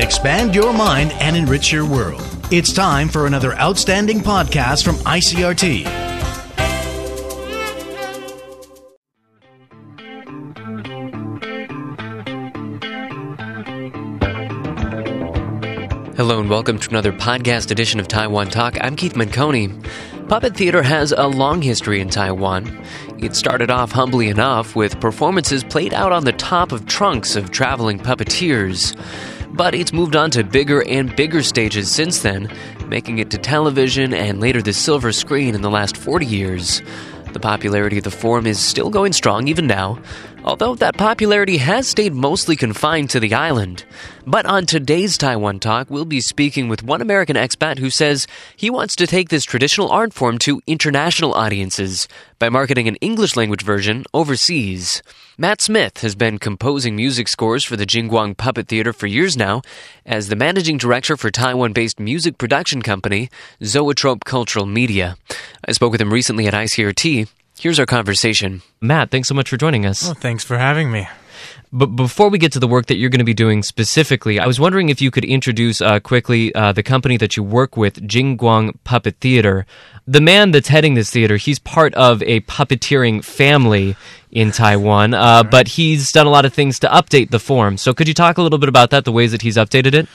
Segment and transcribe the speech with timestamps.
[0.00, 2.22] expand your mind, and enrich your world.
[2.50, 6.10] It's time for another outstanding podcast from ICRT.
[16.16, 18.76] Hello and welcome to another podcast edition of Taiwan Talk.
[18.82, 19.82] I'm Keith Manconi.
[20.28, 22.84] Puppet theater has a long history in Taiwan.
[23.18, 27.50] It started off humbly enough with performances played out on the top of trunks of
[27.50, 28.94] traveling puppeteers.
[29.52, 32.50] But it's moved on to bigger and bigger stages since then,
[32.86, 36.82] making it to television and later the silver screen in the last 40 years.
[37.32, 39.98] The popularity of the form is still going strong even now,
[40.44, 43.84] although that popularity has stayed mostly confined to the island.
[44.26, 48.26] But on today's Taiwan Talk, we'll be speaking with one American expat who says
[48.56, 52.06] he wants to take this traditional art form to international audiences
[52.38, 55.02] by marketing an English language version overseas.
[55.36, 59.62] Matt Smith has been composing music scores for the Jingguang Puppet Theater for years now
[60.04, 63.30] as the managing director for Taiwan based music production company
[63.64, 65.16] Zoetrope Cultural Media.
[65.66, 67.28] I spoke with him recently at ICRT.
[67.60, 68.62] Here's our conversation.
[68.80, 70.08] Matt, thanks so much for joining us.
[70.08, 71.06] Oh, thanks for having me.
[71.70, 74.46] But before we get to the work that you're going to be doing specifically, I
[74.46, 78.08] was wondering if you could introduce uh, quickly uh, the company that you work with,
[78.08, 79.66] Jingguang Puppet Theater.
[80.06, 83.94] The man that's heading this theater, he's part of a puppeteering family
[84.30, 87.76] in Taiwan, uh, but he's done a lot of things to update the form.
[87.76, 90.08] So could you talk a little bit about that, the ways that he's updated it?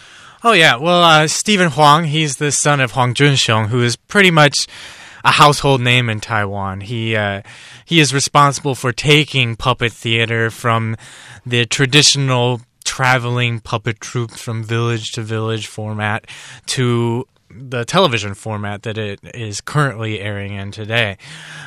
[0.44, 4.32] Oh yeah, well, uh, Stephen Huang, he's the son of Huang Junxiong, who is pretty
[4.32, 4.68] much
[5.26, 6.82] a household name in Taiwan.
[6.82, 7.42] He uh,
[7.84, 10.96] he is responsible for taking puppet theater from
[11.46, 16.28] the traditional traveling puppet troupe from village to village format
[16.68, 21.18] to the television format that it is currently airing in today.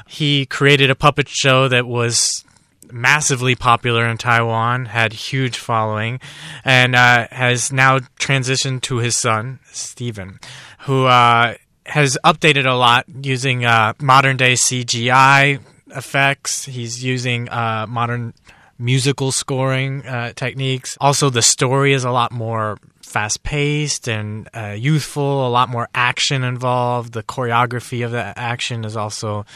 [0.06, 2.44] He created a puppet show that was
[2.92, 6.20] massively popular in Taiwan, had huge following,
[6.64, 10.38] and uh, has now transitioned to his son Stephen,
[10.80, 11.54] who uh,
[11.88, 15.60] has updated a lot using uh, modern day CGI
[15.94, 16.64] effects.
[16.66, 18.34] He's using uh, modern
[18.78, 20.96] musical scoring uh, techniques.
[21.00, 25.88] Also, the story is a lot more fast paced and uh, youthful, a lot more
[25.94, 27.14] action involved.
[27.14, 29.46] The choreography of the action is also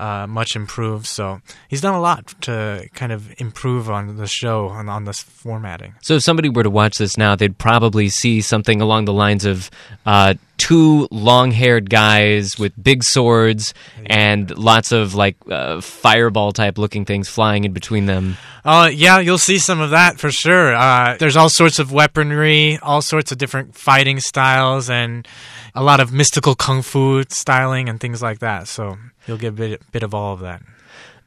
[0.00, 1.06] uh, much improved.
[1.06, 5.20] So he's done a lot to kind of improve on the show and on this
[5.20, 5.94] formatting.
[6.00, 9.44] So if somebody were to watch this now, they'd probably see something along the lines
[9.44, 9.70] of
[10.06, 13.72] uh, two long-haired guys with big swords
[14.06, 18.36] and lots of like uh, fireball type looking things flying in between them.
[18.64, 20.74] Uh, yeah, you'll see some of that for sure.
[20.74, 25.26] Uh, there's all sorts of weaponry, all sorts of different fighting styles, and
[25.74, 28.68] a lot of mystical kung fu styling and things like that.
[28.68, 28.98] So
[29.30, 30.60] you'll get a bit, bit of all of that.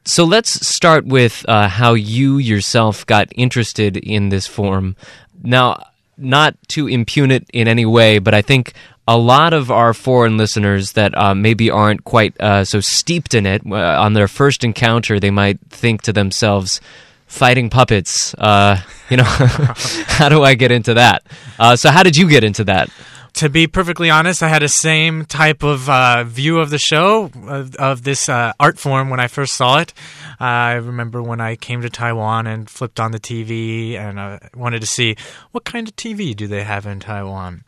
[0.04, 4.96] So let's start with uh, how you yourself got interested in this form.
[5.42, 5.86] Now,
[6.18, 8.74] not to impugn it in any way, but I think
[9.08, 13.46] a lot of our foreign listeners that uh, maybe aren't quite uh, so steeped in
[13.46, 16.82] it, uh, on their first encounter, they might think to themselves,
[17.26, 18.78] fighting puppets, uh,
[19.08, 21.24] you know, how do I get into that?
[21.58, 22.90] Uh, so, how did you get into that?
[23.34, 27.30] To be perfectly honest, I had the same type of uh, view of the show
[27.46, 29.92] of, of this uh, art form when I first saw it.
[30.40, 34.48] Uh, I remember when I came to Taiwan and flipped on the TV and I
[34.54, 35.16] wanted to see
[35.52, 37.64] what kind of TV do they have in Taiwan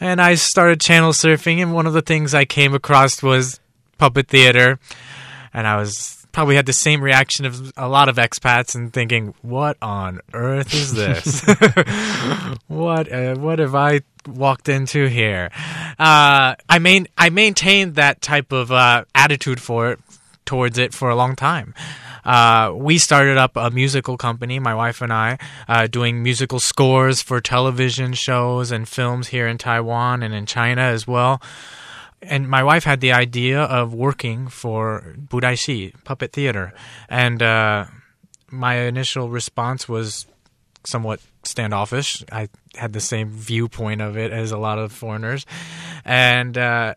[0.00, 3.60] and I started channel surfing, and one of the things I came across was
[3.98, 4.78] puppet theater,
[5.52, 9.34] and I was probably had the same reaction of a lot of expats and thinking,
[9.42, 11.44] "What on earth is this?
[12.68, 15.50] what uh, what have I walked into here?"
[15.98, 20.00] Uh, I main I maintained that type of uh, attitude for it
[20.44, 21.74] towards it for a long time.
[22.24, 27.22] Uh, we started up a musical company, my wife and I, uh, doing musical scores
[27.22, 31.40] for television shows and films here in Taiwan and in China as well.
[32.20, 36.72] And my wife had the idea of working for Budaishi Puppet Theater.
[37.08, 37.86] And uh,
[38.50, 40.26] my initial response was
[40.84, 42.24] somewhat standoffish.
[42.30, 45.46] I had the same viewpoint of it as a lot of foreigners.
[46.04, 46.94] And uh,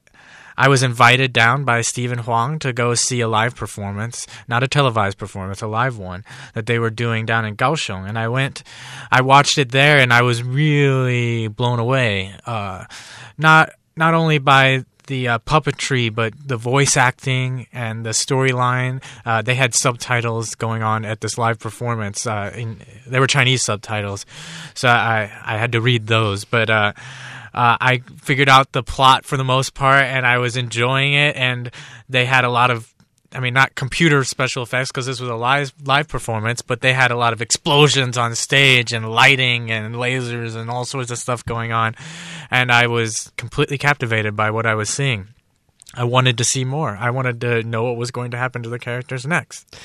[0.57, 4.67] I was invited down by Stephen Huang to go see a live performance, not a
[4.67, 8.07] televised performance, a live one that they were doing down in Kaohsiung.
[8.07, 8.63] And I went,
[9.11, 12.33] I watched it there, and I was really blown away.
[12.45, 12.85] Uh,
[13.37, 19.03] not not only by the uh, puppetry, but the voice acting and the storyline.
[19.25, 22.25] Uh, they had subtitles going on at this live performance.
[22.25, 24.25] Uh, in, they were Chinese subtitles,
[24.73, 26.45] so I I had to read those.
[26.45, 26.93] But uh,
[27.53, 31.35] uh, I figured out the plot for the most part, and I was enjoying it.
[31.35, 31.71] And
[32.07, 32.93] they had a lot of
[33.33, 36.93] I mean, not computer special effects because this was a live live performance, but they
[36.93, 41.17] had a lot of explosions on stage and lighting and lasers and all sorts of
[41.17, 41.95] stuff going on,
[42.49, 45.29] and I was completely captivated by what I was seeing.
[45.93, 46.97] I wanted to see more.
[46.97, 49.75] I wanted to know what was going to happen to the characters next.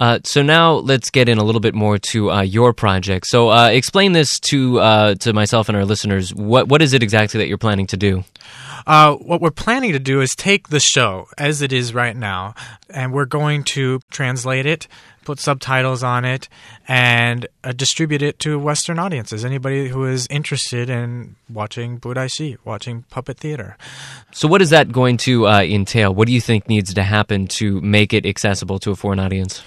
[0.00, 3.26] Uh, so now let's get in a little bit more to uh, your project.
[3.26, 6.34] So uh, explain this to uh, to myself and our listeners.
[6.34, 8.24] What what is it exactly that you're planning to do?
[8.86, 12.54] Uh, what we're planning to do is take the show as it is right now,
[12.90, 14.86] and we're going to translate it,
[15.24, 16.48] put subtitles on it,
[16.86, 19.44] and uh, distribute it to Western audiences.
[19.44, 23.76] Anybody who is interested in watching Budaishi, watching puppet theater.
[24.32, 26.14] So what is that going to uh, entail?
[26.14, 29.62] What do you think needs to happen to make it accessible to a foreign audience?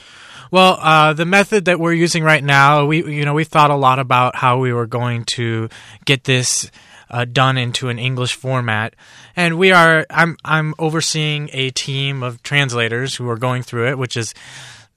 [0.51, 3.75] Well, uh, the method that we're using right now, we you know we thought a
[3.75, 5.69] lot about how we were going to
[6.05, 6.71] get this
[7.09, 8.95] uh, done into an English format,
[9.35, 10.05] and we are.
[10.09, 14.33] I'm I'm overseeing a team of translators who are going through it, which is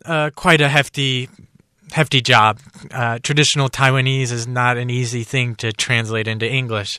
[0.04, 1.28] uh, quite a hefty
[1.92, 2.58] hefty job.
[2.90, 6.98] Uh, traditional Taiwanese is not an easy thing to translate into English.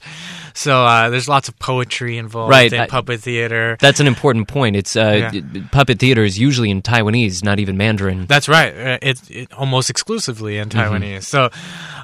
[0.53, 3.77] So uh, there's lots of poetry involved Right, in I- puppet theater.
[3.79, 4.75] That's an important point.
[4.75, 5.61] It's uh, Yeah.
[5.71, 8.25] puppet theater is usually in Taiwanese, not even Mandarin.
[8.27, 8.73] That's right.
[8.75, 11.23] Uh, It's it, almost exclusively in Taiwanese.
[11.23, 11.49] So,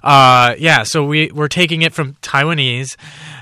[0.04, 0.84] uh, yeah.
[0.84, 2.96] So we we're taking it from Taiwanese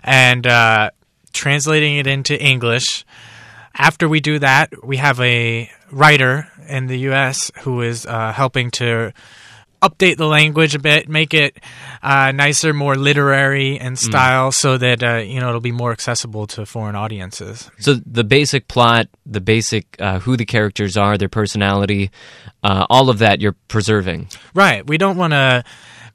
[0.03, 0.89] and uh,
[1.33, 3.06] translating it into English.
[3.77, 7.51] After we do that, we have a writer in the U.S.
[7.61, 9.13] who is uh, helping to
[9.81, 11.59] update the language a bit, make it
[12.01, 16.47] uh, nicer, more literary in style, so that uh, you know it'll be more accessible
[16.47, 17.69] to foreign audiences.
[17.79, 22.11] So the basic plot, the basic uh, who the characters are, their personality,
[22.63, 24.29] uh, all of that you're preserving.
[24.53, 24.85] Right.
[24.85, 25.63] We don't want to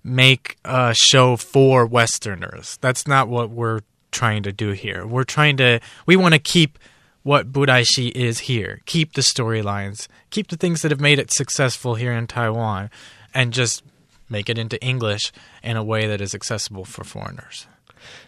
[0.02, 2.78] make a show for Westerners.
[2.80, 3.80] That's not what we're
[4.10, 5.06] trying to do here.
[5.06, 6.78] We're trying to, we want to keep
[7.22, 11.94] what Budaishi is here, keep the storylines, keep the things that have made it successful
[11.94, 12.90] here in Taiwan,
[13.34, 13.82] and just
[14.28, 15.32] make it into English
[15.62, 17.66] in a way that is accessible for foreigners.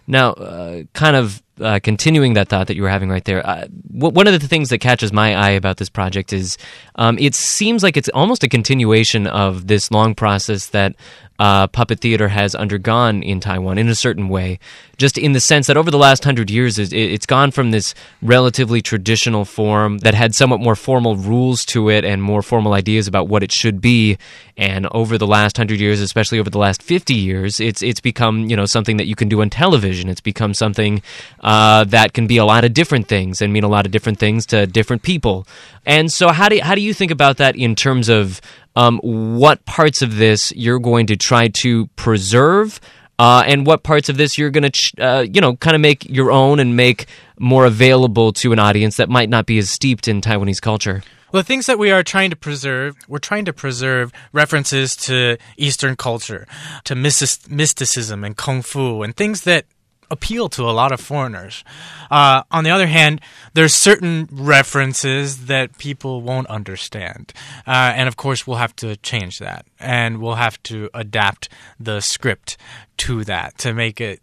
[0.06, 3.66] Now, uh, kind of uh, continuing that thought that you were having right there, uh,
[3.96, 6.56] w- one of the things that catches my eye about this project is
[6.96, 10.94] um, it seems like it's almost a continuation of this long process that
[11.38, 14.58] uh, puppet theater has undergone in Taiwan in a certain way.
[14.96, 17.94] Just in the sense that over the last hundred years, it- it's gone from this
[18.20, 23.08] relatively traditional form that had somewhat more formal rules to it and more formal ideas
[23.08, 24.19] about what it should be.
[24.56, 28.48] And over the last hundred years, especially over the last fifty years, it's it's become
[28.50, 30.08] you know something that you can do on television.
[30.08, 31.02] It's become something
[31.42, 34.18] uh, that can be a lot of different things and mean a lot of different
[34.18, 35.46] things to different people.
[35.84, 38.40] And so, how do how do you think about that in terms of
[38.76, 42.80] um, what parts of this you're going to try to preserve?
[43.18, 45.80] Uh, and what parts of this you're going to, ch- uh, you know, kind of
[45.80, 47.06] make your own and make
[47.38, 51.04] more available to an audience that might not be as steeped in Taiwanese culture.
[51.30, 55.36] Well, the things that we are trying to preserve, we're trying to preserve references to
[55.56, 56.48] Eastern culture,
[56.84, 59.66] to mystic- mysticism and kung fu, and things that
[60.12, 61.64] appeal to a lot of foreigners.
[62.10, 63.20] Uh, on the other hand,
[63.54, 67.32] there's certain references that people won't understand,
[67.66, 71.48] uh, and of course, we'll have to change that, and we'll have to adapt
[71.80, 72.56] the script
[72.98, 74.20] to that to make it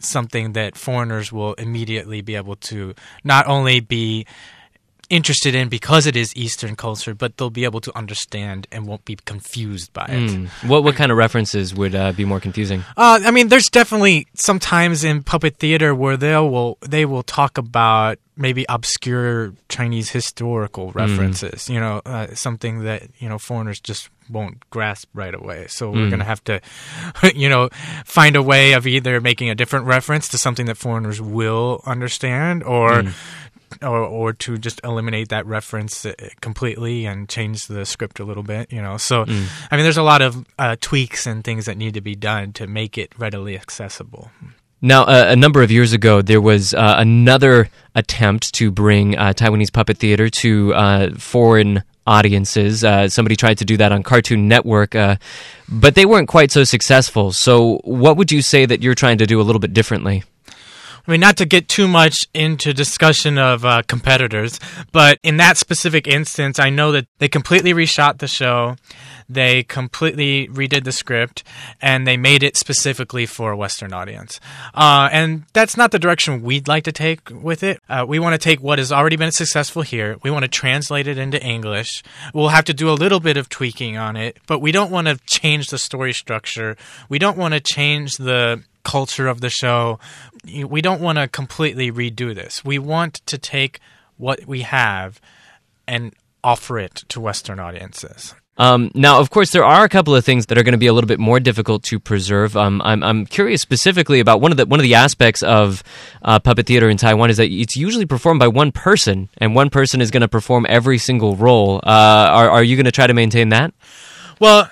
[0.00, 4.26] something that foreigners will immediately be able to not only be
[5.10, 9.04] interested in because it is Eastern culture, but they'll be able to understand and won't
[9.04, 10.30] be confused by it.
[10.30, 10.68] Hmm.
[10.68, 12.84] What what kind of references would uh, be more confusing?
[12.96, 17.58] Uh, I mean, there's definitely sometimes in puppet theater where they will they will talk
[17.58, 21.68] about maybe obscure Chinese historical references.
[21.68, 25.66] You know, uh, something that you know foreigners just won't grasp right away.
[25.68, 26.60] So we're gonna have to,
[27.34, 27.68] you know,
[28.04, 32.62] find a way of either making a different reference to something that foreigners will understand,
[32.62, 33.04] or.
[33.82, 38.42] Or, or to just eliminate that reference uh, completely and change the script a little
[38.42, 38.96] bit, you know.
[38.96, 42.14] So, I mean, there's a lot of uh, tweaks and things that need to be
[42.14, 44.30] done to make it readily accessible.
[44.82, 49.34] Now, uh, a number of years ago, there was uh, another attempt to bring uh,
[49.34, 52.82] Taiwanese puppet theater to uh, foreign audiences.
[52.82, 55.16] Uh, somebody tried to do that on Cartoon Network, uh,
[55.68, 57.30] but they weren't quite so successful.
[57.30, 60.24] So, what would you say that you're trying to do a little bit differently?
[61.06, 64.60] I mean, not to get too much into discussion of uh, competitors,
[64.92, 68.76] but in that specific instance, I know that they completely reshot the show,
[69.30, 71.44] they completely redid the script,
[71.80, 74.40] and they made it specifically for a Western audience.
[74.74, 77.80] Uh, and that's not the direction we'd like to take with it.
[77.88, 81.06] Uh, we want to take what has already been successful here, we want to translate
[81.06, 82.02] it into English.
[82.34, 85.06] We'll have to do a little bit of tweaking on it, but we don't want
[85.06, 86.76] to change the story structure.
[87.08, 89.98] We don't want to change the culture of the show.
[90.44, 92.64] We don't want to completely redo this.
[92.64, 93.80] We want to take
[94.16, 95.20] what we have
[95.86, 98.34] and offer it to Western audiences.
[98.56, 100.86] Um, now, of course, there are a couple of things that are going to be
[100.86, 102.56] a little bit more difficult to preserve.
[102.58, 105.82] Um, I'm, I'm curious specifically about one of the one of the aspects of
[106.22, 109.70] uh, puppet theater in Taiwan is that it's usually performed by one person, and one
[109.70, 111.76] person is going to perform every single role.
[111.76, 113.72] Uh, are, are you going to try to maintain that?
[114.38, 114.70] Well,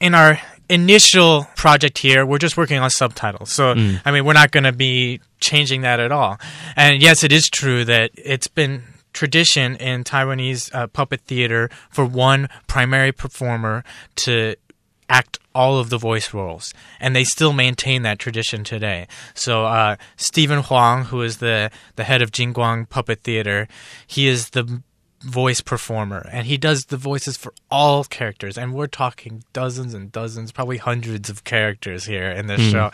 [0.00, 3.50] in our initial project here, we're just working on subtitles.
[3.50, 4.02] So, Mm.
[4.04, 6.38] I mean, we're not going to be changing that at all.
[6.76, 12.04] And yes, it is true that it's been tradition in Taiwanese uh, puppet theater for
[12.04, 13.84] one primary performer
[14.16, 14.56] to
[15.08, 19.08] act all of the voice roles, and they still maintain that tradition today.
[19.34, 23.66] So uh, Stephen Huang, who is the the head of Jingguang Puppet Theater,
[24.06, 24.82] he is the
[25.22, 30.10] voice performer, and he does the voices for all characters, and we're talking dozens and
[30.12, 32.90] dozens, probably hundreds of characters here in this show,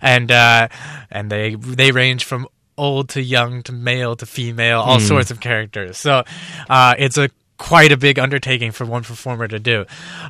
[0.00, 0.68] and uh,
[1.10, 2.48] and they they range from
[2.80, 5.98] old to young to male to female, all sorts of characters.
[5.98, 6.24] So
[6.68, 9.84] uh, it's a quite a big undertaking for one performer to do.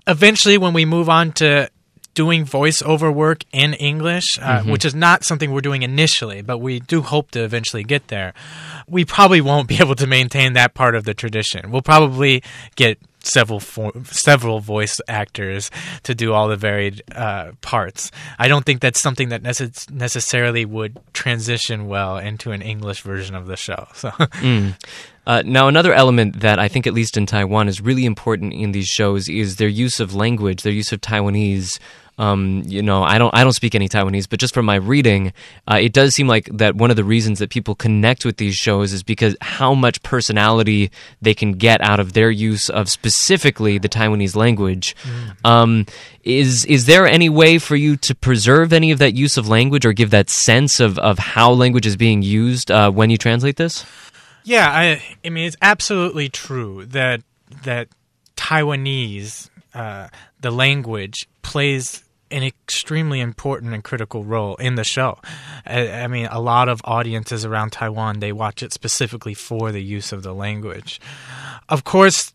[0.07, 1.71] Eventually, when we move on to
[2.15, 6.81] doing voiceover work in English, uh, which is not something we're doing initially, but we
[6.81, 8.35] do hope to eventually get there.
[8.89, 11.71] We probably won't be able to maintain that part of the tradition.
[11.71, 12.43] We'll probably
[12.75, 15.71] get several fo- several voice actors
[16.05, 18.11] to do all the varied uh, parts.
[18.39, 23.35] I don't think that's something that necess- necessarily would transition well into an English version
[23.35, 23.87] of the show.
[23.95, 24.13] So.
[25.27, 28.73] Uh, now, another element that I think, at least in Taiwan, is really important in
[28.73, 31.79] these shows is their use of language, their use of Taiwanese.
[32.21, 35.33] Um, you know, I don't, I don't speak any Taiwanese, but just from my reading,
[35.67, 38.55] uh, it does seem like that one of the reasons that people connect with these
[38.57, 40.91] shows is because how much personality
[41.23, 44.95] they can get out of their use of specifically the Taiwanese language.
[45.47, 45.87] Um,
[46.23, 49.87] is is there any way for you to preserve any of that use of language
[49.87, 53.57] or give that sense of of how language is being used uh, when you translate
[53.57, 53.87] this?
[54.45, 57.23] Yeah, I, I mean it's absolutely true that
[57.65, 57.89] that
[58.37, 60.09] Taiwanese, uh,
[60.41, 65.19] the language, plays an extremely important and critical role in the show.
[65.67, 69.83] I, I mean, a lot of audiences around Taiwan they watch it specifically for the
[69.83, 71.01] use of the language.
[71.69, 72.33] Of course,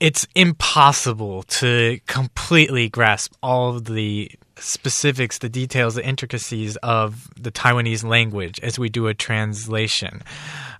[0.00, 7.50] it's impossible to completely grasp all of the specifics, the details, the intricacies of the
[7.50, 10.22] Taiwanese language as we do a translation.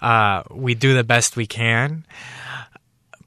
[0.01, 2.05] Uh, we do the best we can.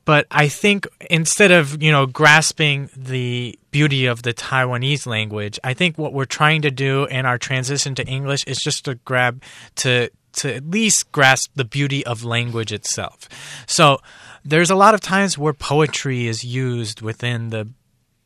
[0.05, 5.73] But I think instead of, you know, grasping the beauty of the Taiwanese language, I
[5.73, 9.41] think what we're trying to do in our transition to English is just to grab
[9.77, 13.29] to to at least grasp the beauty of language itself.
[13.67, 13.99] So
[14.43, 17.69] there's a lot of times where poetry is used within the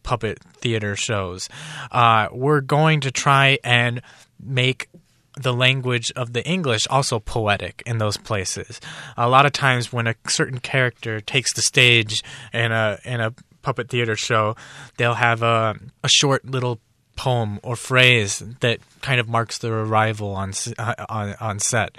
[0.03, 1.49] puppet theater shows.
[1.91, 4.01] Uh, we're going to try and
[4.43, 4.89] make
[5.35, 8.79] the language of the English also poetic in those places.
[9.17, 13.33] A lot of times when a certain character takes the stage in a in a
[13.61, 14.55] puppet theater show,
[14.97, 16.79] they'll have a a short little
[17.15, 21.97] poem or phrase that kind of marks their arrival on uh, on on set.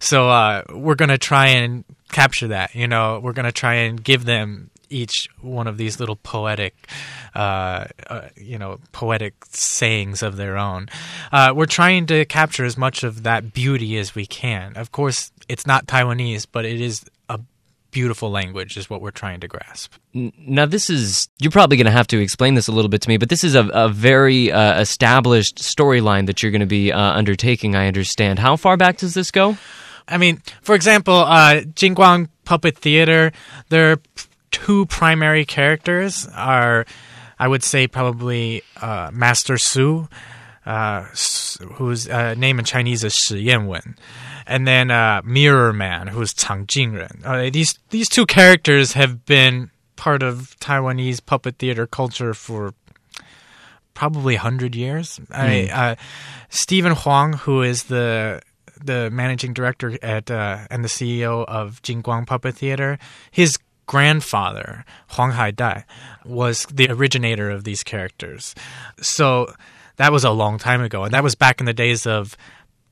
[0.00, 2.74] So uh, we're gonna try and capture that.
[2.74, 6.74] You know, we're gonna try and give them each one of these little poetic,
[7.34, 10.88] uh, uh, you know, poetic sayings of their own.
[11.32, 14.76] Uh, we're trying to capture as much of that beauty as we can.
[14.76, 17.40] Of course, it's not Taiwanese, but it is a
[17.90, 19.94] beautiful language, is what we're trying to grasp.
[20.14, 23.08] Now, this is, you're probably going to have to explain this a little bit to
[23.08, 26.92] me, but this is a, a very uh, established storyline that you're going to be
[26.92, 28.38] uh, undertaking, I understand.
[28.38, 29.56] How far back does this go?
[30.08, 33.30] I mean, for example, uh, Jingguang Puppet Theater,
[33.68, 34.24] their p-
[34.62, 36.86] two primary characters are,
[37.38, 40.08] I would say, probably uh, Master Su,
[40.64, 41.02] uh,
[41.74, 43.96] whose uh, name in Chinese is Shi Yanwen,
[44.46, 47.24] and then uh, Mirror Man, who's Chang Jingren.
[47.24, 52.72] Uh, these these two characters have been part of Taiwanese puppet theater culture for
[53.94, 55.20] probably 100 years.
[55.30, 55.94] I, uh,
[56.50, 58.40] Stephen Huang, who is the
[58.84, 63.00] the managing director at uh, and the CEO of Jingguang Puppet Theater,
[63.32, 65.84] his grandfather Huang Haidai
[66.24, 68.54] was the originator of these characters.
[69.00, 69.52] So
[69.96, 72.36] that was a long time ago, and that was back in the days of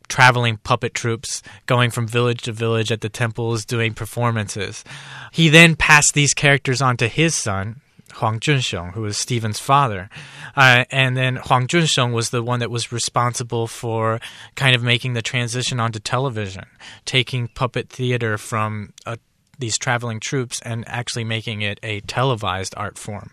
[0.08, 4.84] traveling puppet troupes going from village to village at the temples doing performances.
[5.32, 7.80] He then passed these characters on to his son,
[8.14, 10.10] Huang Junxiong, who was Stephen's father.
[10.56, 14.20] Uh, and then Huang Junxiong was the one that was responsible for
[14.56, 16.64] kind of making the transition onto television,
[17.04, 19.16] taking puppet theater from uh,
[19.60, 23.30] these traveling troupes and actually making it a televised art form.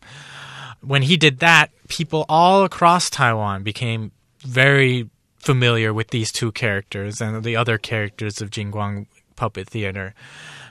[0.82, 7.22] When he did that, people all across Taiwan became very familiar with these two characters
[7.22, 10.14] and the other characters of Jingguang Puppet Theater.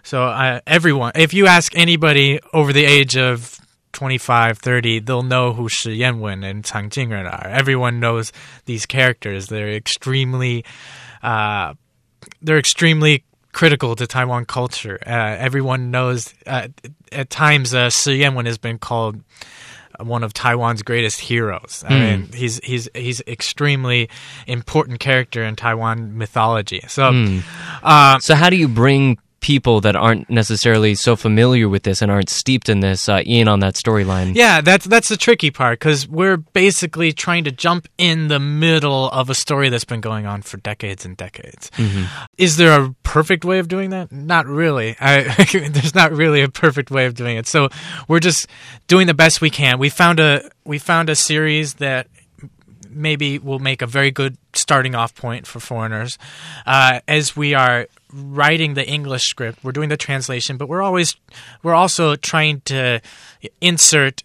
[0.03, 3.59] So uh, everyone, if you ask anybody over the age of
[3.93, 7.49] 25, 30, they'll know who Shi Yanwen and Chang Jingren are.
[7.49, 8.33] Everyone knows
[8.67, 9.47] these characters.
[9.47, 10.65] They're extremely,
[11.23, 11.75] uh,
[12.43, 13.25] they're extremely
[13.57, 14.99] critical to Taiwan culture.
[15.07, 16.35] Uh, everyone knows.
[16.47, 16.69] Uh,
[17.11, 19.23] at times, uh, Shi Yanwen has been called
[19.99, 21.83] one of Taiwan's greatest heroes.
[21.89, 24.11] I mean, he's he's he's extremely
[24.47, 26.83] important character in Taiwan mythology.
[26.87, 27.31] So,
[27.83, 32.11] uh, So how do you bring people that aren't necessarily so familiar with this and
[32.11, 34.35] aren't steeped in this uh, in on that storyline?
[34.35, 39.09] yeah, that's that's the tricky part because we're basically trying to jump in the middle
[39.11, 41.71] of a story that's been going on for decades and decades.
[42.37, 44.11] Is there a perfect way of doing that?
[44.11, 44.97] Not really.
[44.99, 45.23] I,
[45.53, 47.47] there's not really a perfect way of doing it.
[47.47, 47.69] So
[48.09, 48.49] we're just
[48.89, 49.79] doing the best we can.
[49.79, 52.09] We found a we found a series that
[52.91, 56.19] maybe will make a very good starting off point for foreigners.
[56.67, 57.87] Uh, as we are
[58.17, 61.17] writing the English script, we're doing the translation, but we're always
[61.63, 63.01] we're also trying to
[63.61, 64.23] insert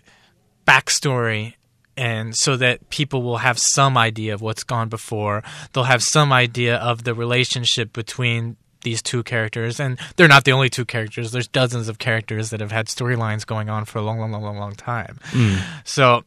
[0.65, 1.55] backstory
[1.97, 5.43] and so that people will have some idea of what's gone before.
[5.73, 10.51] They'll have some idea of the relationship between these two characters, and they're not the
[10.51, 11.31] only two characters.
[11.31, 14.41] There's dozens of characters that have had storylines going on for a long, long, long,
[14.41, 15.19] long, long time.
[15.25, 15.57] Hmm.
[15.83, 16.23] So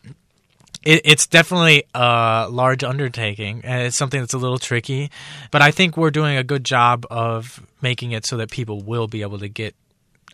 [0.84, 5.10] it, it's definitely a large undertaking, and it's something that's a little tricky.
[5.50, 9.08] But I think we're doing a good job of making it so that people will
[9.08, 9.74] be able to get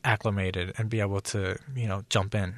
[0.05, 2.55] acclimated and be able to, you know, jump in.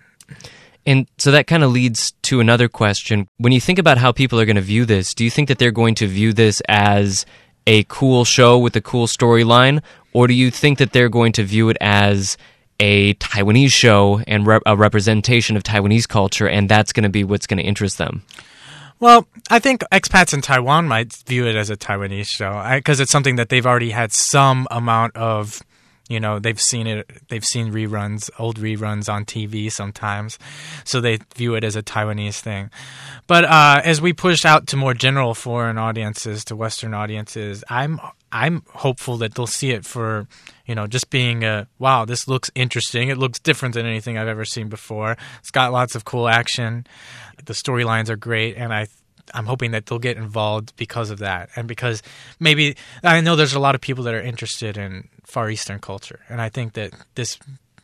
[0.84, 3.28] And so that kind of leads to another question.
[3.38, 5.58] When you think about how people are going to view this, do you think that
[5.58, 7.24] they're going to view this as
[7.66, 9.82] a cool show with a cool storyline,
[10.12, 12.36] or do you think that they're going to view it as
[12.80, 17.24] a Taiwanese show and rep- a representation of Taiwanese culture, and that's going to be
[17.24, 18.22] what's going to interest them?
[19.02, 23.10] Well, I think expats in Taiwan might view it as a Taiwanese show because it's
[23.10, 25.60] something that they've already had some amount of.
[26.08, 27.10] You know, they've seen it.
[27.28, 30.38] They've seen reruns, old reruns on TV sometimes,
[30.84, 32.70] so they view it as a Taiwanese thing.
[33.26, 37.98] But uh, as we push out to more general foreign audiences, to Western audiences, I'm
[38.30, 40.28] I'm hopeful that they'll see it for
[40.72, 43.10] you know just being a wow, this looks interesting.
[43.10, 45.18] It looks different than anything I've ever seen before.
[45.40, 46.86] It's got lots of cool action.
[47.44, 48.86] The storylines are great, and I
[49.34, 52.02] I'm hoping that they'll get involved because of that, and because
[52.40, 56.20] maybe I know there's a lot of people that are interested in Far Eastern culture,
[56.30, 57.38] and I think that this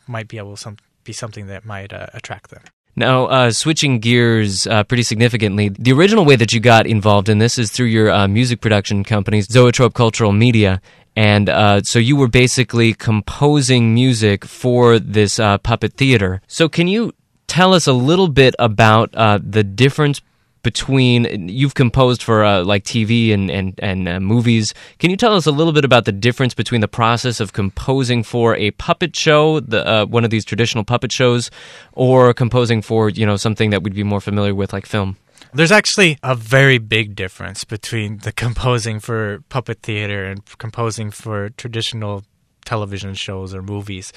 [0.07, 2.63] might be able some, be something that might uh, attract them.
[2.95, 7.37] Now, uh, switching gears uh, pretty significantly, the original way that you got involved in
[7.37, 10.81] this is through your uh, music production company, Zoetrope Cultural Media.
[11.15, 16.41] And uh, so you were basically composing music for this uh, puppet theater.
[16.47, 17.13] So, can you
[17.47, 20.21] tell us a little bit about uh, the difference
[20.61, 24.73] between you've composed for uh, like TV and and and uh, movies.
[24.99, 28.23] Can you tell us a little bit about the difference between the process of composing
[28.23, 31.49] for a puppet show, the uh, one of these traditional puppet shows,
[31.93, 35.17] or composing for you know something that we'd be more familiar with like film?
[35.53, 41.49] There's actually a very big difference between the composing for puppet theater and composing for
[41.49, 42.23] traditional
[42.65, 44.13] television shows or movies.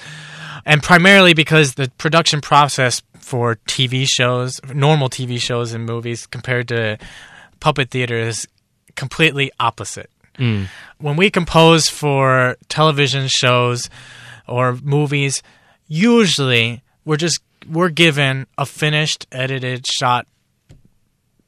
[0.65, 6.67] And primarily because the production process for TV shows, normal TV shows and movies, compared
[6.67, 6.99] to
[7.59, 8.47] puppet theater is
[8.95, 10.09] completely opposite.
[10.37, 10.67] Mm.
[10.99, 13.89] When we compose for television shows
[14.47, 15.41] or movies,
[15.87, 20.27] usually we're just we're given a finished, edited, shot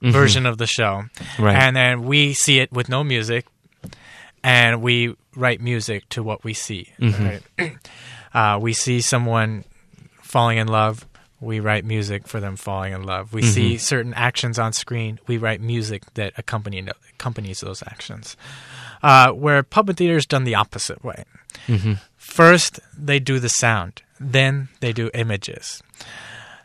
[0.02, 1.04] version of the show,
[1.40, 1.56] Right.
[1.56, 3.46] and then we see it with no music,
[4.44, 6.94] and we write music to what we see.
[7.00, 7.42] Right?
[8.34, 9.64] uh, we see someone
[10.22, 11.06] falling in love.
[11.42, 13.34] We write music for them falling in love.
[13.34, 15.20] We see certain actions on screen.
[15.28, 16.80] We write music that accompany
[17.14, 18.38] accompanies those actions.
[19.04, 21.26] Uh, where puppet theater is done the opposite way.
[22.16, 24.02] First, they do the sound.
[24.20, 25.84] Then they do images.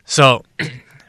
[0.05, 0.43] So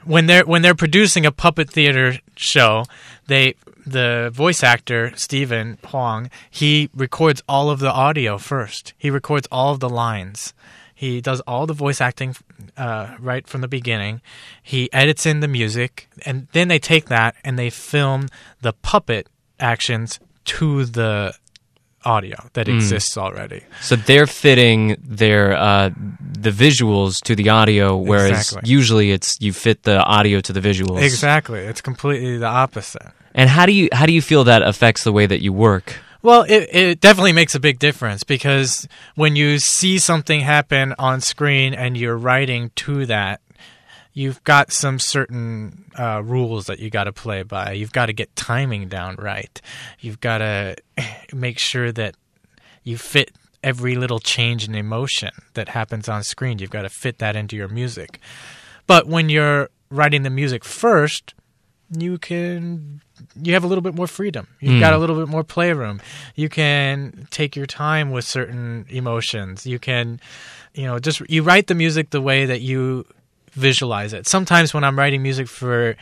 [0.05, 2.85] when they're when they're producing a puppet theater show,
[3.27, 3.55] they
[3.87, 8.95] the voice actor Stephen Huang he records all of the audio first.
[8.97, 10.55] He records all of the lines.
[10.95, 12.37] He does all the voice acting
[12.77, 14.21] uh, right from the beginning.
[14.62, 18.29] He edits in the music, and then they take that and they film
[18.61, 21.35] the puppet actions to the
[22.05, 23.62] audio that exists already.
[23.81, 28.71] So they're fitting their uh, the visuals to the audio, whereas Exactly.
[28.71, 31.03] usually it's you fit the audio to the visuals.
[31.03, 33.03] Exactly, it's completely the opposite.
[33.35, 35.97] And how do you how do you feel that affects the way that you work?
[36.23, 38.87] Well, it, it definitely makes a big difference because
[39.17, 43.41] when you see something happen on screen and you're writing to that,
[44.12, 47.72] you've got some certain uh, rules that you got to play by.
[47.72, 49.61] You've got to get timing down right.
[50.01, 50.77] You've got to
[51.33, 52.14] make sure that
[52.83, 56.59] you fit every little change in emotion that happens on screen.
[56.59, 58.20] You've got to fit that into your music.
[58.87, 61.35] But when you're writing the music first,
[61.96, 63.01] you can
[63.40, 64.48] you have a little bit more freedom.
[64.61, 66.01] You've got a little bit more playroom.
[66.35, 69.66] You can take your time with certain emotions.
[69.66, 70.18] You can,
[70.75, 73.07] you know, just you write the music the way that you
[73.53, 74.27] visualize it.
[74.27, 75.97] Sometimes when I'm writing music for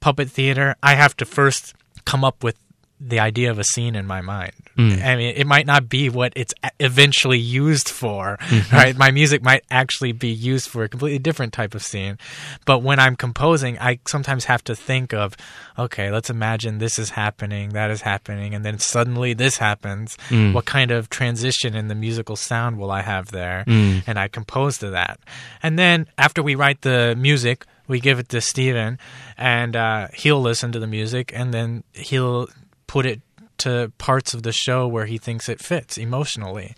[0.00, 2.56] puppet theater, I have to first come up with
[3.00, 4.52] the idea of a scene in my mind.
[4.76, 5.02] Mm.
[5.02, 8.76] I mean, it might not be what it's eventually used for, mm-hmm.
[8.76, 8.96] right?
[8.96, 12.18] My music might actually be used for a completely different type of scene.
[12.66, 15.34] But when I'm composing, I sometimes have to think of,
[15.78, 20.18] okay, let's imagine this is happening, that is happening, and then suddenly this happens.
[20.28, 20.52] Mm.
[20.52, 23.64] What kind of transition in the musical sound will I have there?
[23.66, 24.04] Mm.
[24.06, 25.20] And I compose to that.
[25.62, 28.98] And then after we write the music, we give it to Stephen,
[29.36, 32.46] and uh, he'll listen to the music, and then he'll
[32.90, 33.20] put it
[33.56, 36.74] to parts of the show where he thinks it fits emotionally.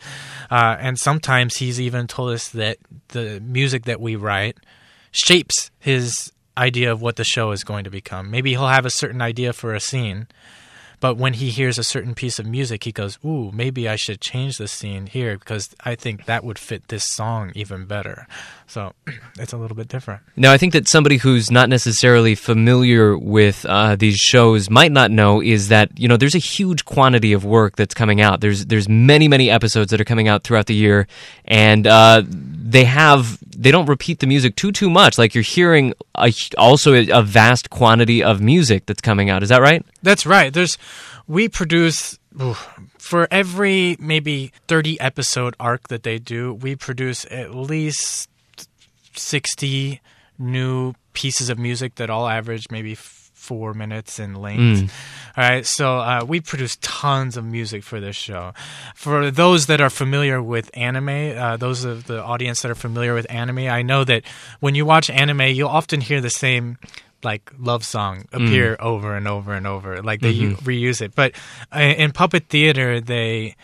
[0.51, 2.77] Uh, and sometimes he's even told us that
[3.09, 4.59] the music that we write
[5.11, 8.31] shapes his idea of what the show is going to become.
[8.31, 10.27] Maybe he'll have a certain idea for a scene,
[11.03, 14.21] but when he hears a certain piece of music, he goes, Ooh, maybe I should
[14.21, 18.29] change the scene here because I think that would fit this song even better.
[18.69, 18.93] So
[19.37, 20.23] it's a little bit different.
[20.37, 25.11] Now, I think that somebody who's not necessarily familiar with uh, these shows might not
[25.11, 28.41] know is that you know there's a huge quantity of work that's coming out.
[28.41, 31.09] There's there's many many episodes that are coming out throughout the year,
[31.47, 35.18] and uh, they have they don't repeat the music too too much.
[35.18, 39.42] Like you're hearing a, also a, vast quantity of music that's coming out.
[39.42, 39.85] Is that right?
[40.03, 40.53] That's right.
[40.53, 40.77] There's
[41.29, 42.18] we produce
[42.98, 48.29] for every maybe 30 episode arc that they do, we produce at least
[49.14, 50.01] 60
[50.38, 52.94] new pieces of music that all average maybe
[53.43, 54.91] four minutes in length.
[55.37, 58.53] All right, so uh, we produce tons of music for this show.
[58.95, 63.15] For those that are familiar with anime, uh, those of the audience that are familiar
[63.15, 64.23] with anime, I know that
[64.61, 66.79] when you watch anime, you'll often hear the same
[67.25, 71.31] like love song appear over and over and over like they u- reuse it but
[71.73, 73.55] uh, in puppet theater they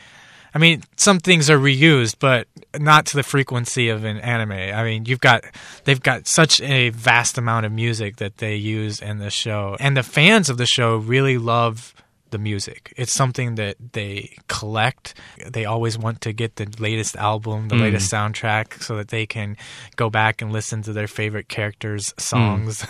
[0.54, 4.52] I mean, some things are reused, but not to the frequency of an anime.
[4.52, 5.44] I mean, you've got
[5.84, 9.96] they've got such a vast amount of music that they use in the show, and
[9.96, 11.94] the fans of the show really love
[12.30, 12.92] the music.
[12.96, 15.14] It's something that they collect.
[15.46, 17.82] They always want to get the latest album, the mm.
[17.82, 19.56] latest soundtrack, so that they can
[19.96, 22.20] go back and listen to their favorite characters' mm.
[22.20, 22.87] songs.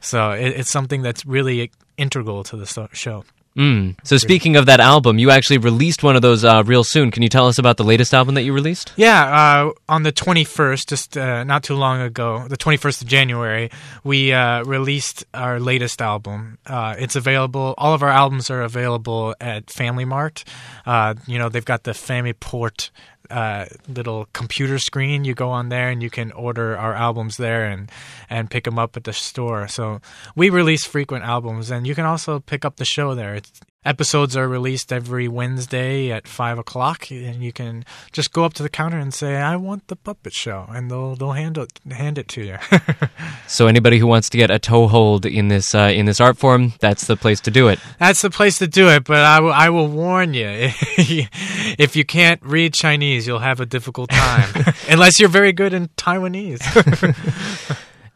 [0.00, 3.24] so it, it's something that's really integral to the show.
[3.56, 3.96] Mm.
[4.04, 7.10] So speaking of that album, you actually released one of those uh, real soon.
[7.10, 8.92] Can you tell us about the latest album that you released?
[8.96, 13.70] Yeah, uh, on the 21st, just uh, not too long ago, the 21st of January,
[14.04, 16.58] we uh, released our latest album.
[16.64, 20.44] Uh, it's available, all of our albums are available at Family Mart.
[20.86, 22.90] Uh, you know, they've got the Family Port
[23.30, 25.24] uh, little computer screen.
[25.24, 27.90] You go on there and you can order our albums there and,
[28.28, 29.68] and pick them up at the store.
[29.68, 30.00] So
[30.34, 33.36] we release frequent albums, and you can also pick up the show there.
[33.36, 33.52] It's,
[33.84, 38.62] episodes are released every Wednesday at five o'clock, and you can just go up to
[38.62, 42.18] the counter and say, "I want the puppet show," and they'll they'll hand it hand
[42.18, 42.58] it to you.
[43.46, 46.72] So anybody who wants to get a toehold in this uh, in this art form,
[46.78, 47.80] that's the place to do it.
[47.98, 50.46] That's the place to do it, but I will, I will warn you
[50.96, 54.66] if you can't read Chinese, you'll have a difficult time.
[54.88, 56.62] Unless you're very good in Taiwanese.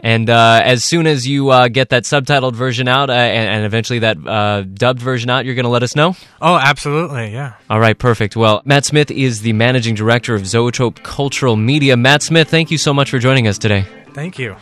[0.05, 3.65] And uh, as soon as you uh, get that subtitled version out uh, and, and
[3.65, 6.15] eventually that uh, dubbed version out, you're going to let us know?
[6.43, 7.55] oh, absolutely, yeah.
[7.71, 8.37] All right, perfect.
[8.37, 11.97] Well, Matt Smith is the managing director of Zoetrope Cultural Media.
[11.97, 13.87] Matt Smith, thank you so much for joining us today.
[14.13, 14.55] Thank you.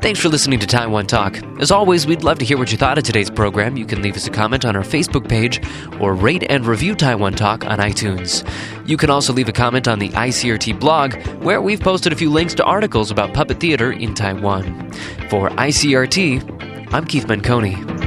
[0.00, 1.42] Thanks for listening to Taiwan Talk.
[1.60, 3.76] As always, we'd love to hear what you thought of today's program.
[3.76, 5.60] You can leave us a comment on our Facebook page
[6.00, 8.48] or rate and review Taiwan Talk on iTunes.
[8.88, 12.30] You can also leave a comment on the ICRT blog, where we've posted a few
[12.30, 14.92] links to articles about puppet theater in Taiwan.
[15.30, 17.97] For ICRT, I'm Keith Manconi.